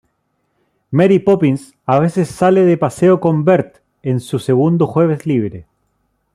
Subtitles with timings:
[0.89, 5.67] Mary Poppins a veces sale de paseo con Bert en su segundo jueves libre.